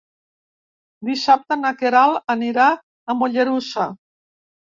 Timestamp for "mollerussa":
3.21-3.87